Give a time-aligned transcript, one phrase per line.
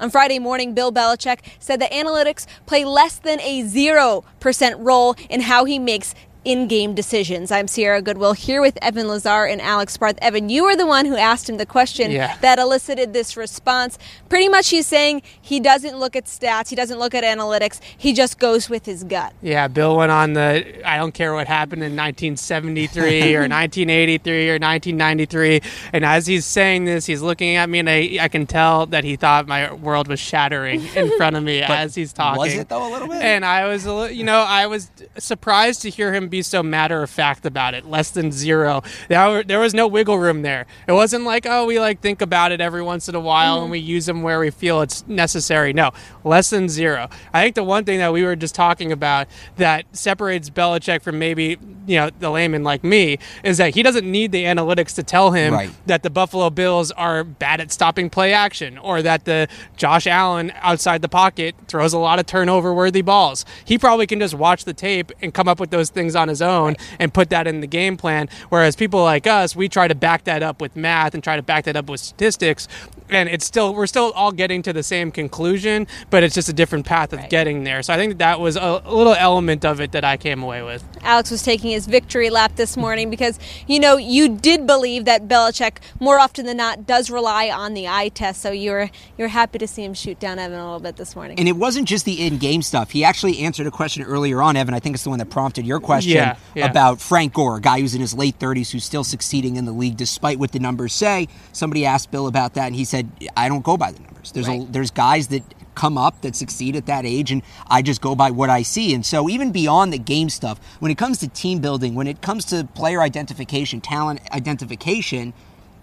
[0.00, 5.42] On Friday morning, Bill Belichick said that analytics play less than a 0% role in
[5.42, 7.52] how he makes in-game decisions.
[7.52, 10.18] I'm Sierra Goodwill here with Evan Lazar and Alex Barth.
[10.22, 12.36] Evan, you were the one who asked him the question Yeah.
[12.40, 13.98] that elicited this response.
[14.30, 18.12] Pretty much he's saying he doesn't look at stats, he doesn't look at analytics, he
[18.14, 19.34] just goes with his gut.
[19.42, 24.52] Yeah, Bill went on the I don't care what happened in 1973 or 1983 or
[24.54, 25.60] 1993.
[25.92, 29.04] And as he's saying this, he's looking at me and I, I can tell that
[29.04, 32.38] he thought my world was shattering in front of me as he's talking.
[32.40, 33.20] was it, though, a little bit?
[33.20, 36.62] And I was, a li- you know, I was surprised to hear him be so
[36.62, 37.84] matter of fact about it.
[37.86, 38.82] Less than zero.
[39.08, 40.66] There, there was no wiggle room there.
[40.86, 43.70] It wasn't like, oh, we like think about it every once in a while and
[43.70, 43.86] we mm.
[43.86, 45.72] use them where we feel it's necessary.
[45.72, 45.90] No,
[46.24, 47.08] less than zero.
[47.32, 51.18] I think the one thing that we were just talking about that separates Belichick from
[51.18, 55.02] maybe, you know, the layman like me is that he doesn't need the analytics to
[55.02, 55.70] tell him Right.
[55.86, 60.52] that the Buffalo Bills are bad at stopping play action or that the Josh Allen
[60.56, 63.44] outside the pocket throws a lot of turnover worthy balls.
[63.64, 66.42] He probably can just watch the tape and come up with those things on his
[66.42, 68.28] own and put that in the game plan.
[68.50, 71.42] Whereas people like us, we try to back that up with math and try to
[71.42, 72.68] back that up with statistics.
[73.10, 76.52] And it's still, we're still all getting to the same conclusion, but it's just a
[76.52, 77.82] different path of getting there.
[77.82, 80.42] So I think that, that was a, a little element of it that I came
[80.42, 80.84] away with.
[81.02, 85.26] Alex was taking his victory lap this morning because, you know, you did believe that
[85.26, 88.40] Belichick, more often than not, does rely on the eye test.
[88.40, 91.38] So you're you're happy to see him shoot down Evan a little bit this morning.
[91.38, 92.90] And it wasn't just the in-game stuff.
[92.90, 94.74] He actually answered a question earlier on, Evan.
[94.74, 96.66] I think it's the one that prompted your question Yeah, yeah.
[96.70, 99.72] about Frank Gore, a guy who's in his late 30s who's still succeeding in the
[99.72, 101.26] league despite what the numbers say.
[101.52, 102.99] Somebody asked Bill about that, and he said,
[103.36, 104.32] "I don't go by the numbers.
[104.32, 105.42] There's a, there's guys that
[105.74, 108.92] come up that succeed at that age, and I just go by what I see.
[108.94, 112.20] And so even beyond the game stuff, when it comes to team building, when it
[112.20, 115.32] comes to player identification, talent identification."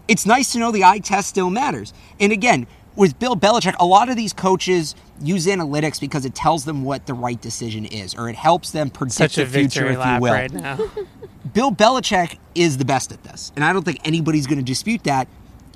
[0.07, 1.93] it's nice to know the eye test still matters.
[2.19, 6.65] And again, with Bill Belichick, a lot of these coaches use analytics because it tells
[6.65, 9.87] them what the right decision is, or it helps them predict Such a the future,
[9.87, 10.33] if you will.
[10.33, 10.77] right now.
[11.53, 15.03] Bill Belichick is the best at this, and I don't think anybody's going to dispute
[15.03, 15.27] that.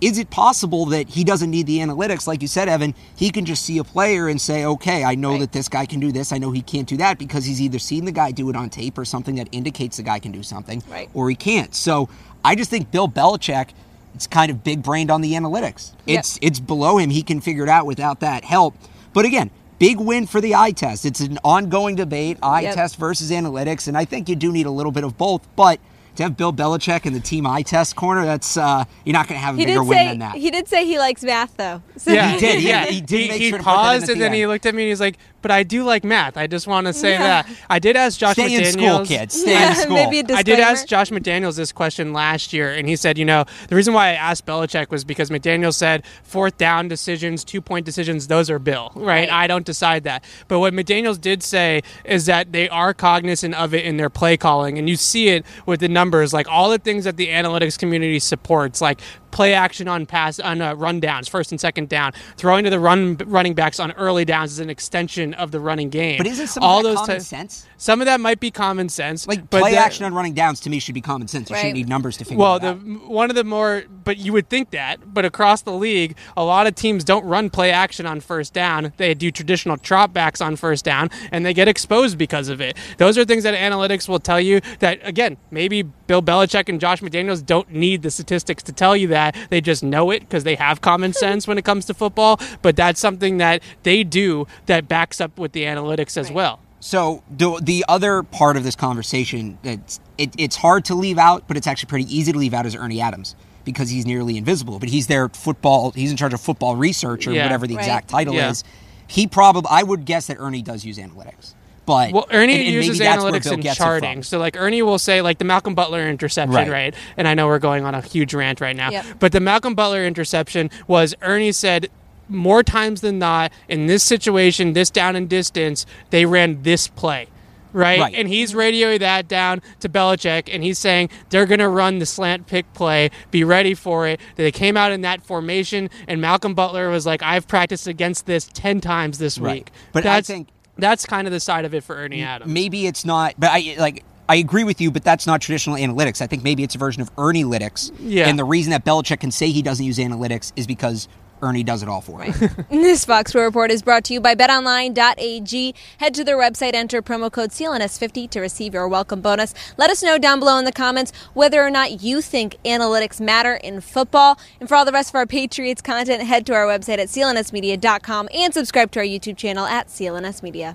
[0.01, 2.95] Is it possible that he doesn't need the analytics, like you said, Evan?
[3.15, 5.99] He can just see a player and say, "Okay, I know that this guy can
[5.99, 6.33] do this.
[6.33, 8.69] I know he can't do that," because he's either seen the guy do it on
[8.71, 11.07] tape or something that indicates the guy can do something, Right.
[11.13, 11.75] or he can't.
[11.75, 12.09] So
[12.43, 13.67] I just think Bill Belichick,
[14.15, 15.91] it's kind of big brained on the analytics.
[16.07, 16.19] Yep.
[16.19, 17.11] It's it's below him.
[17.11, 18.73] He can figure it out without that help.
[19.13, 21.05] But again, big win for the eye test.
[21.05, 22.73] It's an ongoing debate, eye Yep.
[22.75, 25.41] test versus analytics, and I think you do need a little bit of both.
[25.55, 25.79] But
[26.15, 29.39] to have Bill Belichick in the team eye test corner, that's uh, you're not going
[29.39, 30.35] to have a he bigger did win than that.
[30.35, 31.81] he did say he likes math though.
[31.97, 32.85] So Yeah, He did, yeah.
[32.89, 34.65] he did make he sure to put that in paused and the then he looked
[34.65, 36.37] at me and he's like, "But I do like math.
[36.37, 37.43] I just want to say Yeah.
[37.43, 38.71] that." I did ask Josh Stay in McDaniels.
[38.71, 39.39] school, kids.
[39.41, 39.93] Stay in school.
[39.95, 40.87] Maybe a I did ask.
[40.87, 44.13] Josh McDaniels this question last year, and he said, you know, the reason why I
[44.13, 48.91] asked Belichick was because McDaniels said fourth down decisions, two point decisions, those are Bill,
[48.95, 49.11] right?
[49.21, 49.31] Right.
[49.31, 50.23] I don't decide that.
[50.47, 54.37] But what McDaniels did say is that they are cognizant of it in their play
[54.37, 57.77] calling, and you see it with the numbers, like all the things that the analytics
[57.77, 58.99] community supports, like
[59.31, 62.79] play action on pass on uh, run downs, first and second down, throwing to the
[62.79, 66.17] run running backs on early downs is an extension of the running game.
[66.17, 67.67] but isn't some all of that those common ti- sense?
[67.77, 70.59] Some of that might be common sense, Like but play there- action on running downs
[70.61, 71.49] to me should be common sense.
[71.49, 71.61] You Right.
[71.61, 73.07] shouldn't need numbers to figure well, it the out.
[73.09, 76.67] one of the more, but you would think that, but across the league, a lot
[76.67, 78.93] of teams don't run play action on first down.
[78.97, 82.77] They do traditional drop backs on first down, and they get exposed because of it.
[82.97, 87.01] Those are things that analytics will tell you that again, maybe Bill Belichick and Josh
[87.01, 89.20] McDaniels don't need the statistics to tell you that.
[89.49, 92.39] They just know it because they have common sense when it comes to football.
[92.61, 96.59] But that's something that they do that backs up with the analytics as well.
[96.79, 101.43] So the the other part of this conversation that's it, it's hard to leave out,
[101.47, 103.35] but it's actually pretty easy to leave out is Ernie Adams
[103.65, 104.79] because he's nearly invisible.
[104.79, 105.91] But he's their football.
[105.91, 107.43] He's in charge of football research or Yeah.
[107.43, 107.81] whatever the Right.
[107.83, 108.49] exact title Yeah.
[108.49, 108.63] is.
[109.07, 111.53] He probably I would guess that Ernie does use analytics.
[111.91, 113.85] But Well, Ernie and- and uses that's analytics and gets it from.
[113.85, 114.23] charting.
[114.23, 116.69] So, like, Ernie will say, like, the Malcolm Butler interception, Right.
[116.69, 116.93] right?
[117.17, 118.89] And I know we're going on a huge rant right now.
[118.91, 119.05] Yep.
[119.19, 121.89] But the Malcolm Butler interception was Ernie said,
[122.29, 127.27] more times than not, in this situation, this down and distance, they ran this play.
[127.73, 128.01] right?
[128.01, 128.13] Right.
[128.15, 132.05] And he's radioing that down to Belichick, and he's saying they're going to run the
[132.05, 133.09] slant pick play.
[133.31, 134.19] Be ready for it.
[134.35, 138.49] They came out in that formation, and Malcolm Butler was like, "I've practiced against this
[138.53, 139.53] ten times this Right.
[139.53, 142.51] week." But I think- that's kind of the side of it for Ernie Adams.
[142.51, 146.21] maybe it's not but i like I agree with you, but that's not traditional analytics.
[146.21, 147.91] I think maybe it's a version of Ernie Lytics.
[147.99, 148.29] Yeah.
[148.29, 151.09] And the reason that Belichick can say he doesn't use analytics is because
[151.41, 152.33] Ernie does it all for him.
[152.69, 155.75] This Foxboro Report is brought to you by betonline.ag.
[155.97, 159.53] Head to their website, enter promo code CLNS50 to receive your welcome bonus.
[159.77, 163.53] Let us know down below in the comments whether or not you think analytics matter
[163.53, 164.39] in football.
[164.59, 168.29] And for all the rest of our Patriots content, head to our website at clnsmedia.com
[168.33, 170.69] and subscribe to our YouTube channel at CLNS Media.